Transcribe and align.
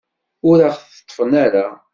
Ur 0.49 0.57
aɣ-teṭṭfen 0.67 1.31
ara. 1.45 1.65